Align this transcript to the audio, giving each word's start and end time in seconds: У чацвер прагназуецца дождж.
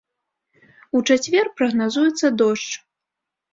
У 0.99 1.01
чацвер 1.09 1.45
прагназуецца 1.61 2.27
дождж. 2.45 2.69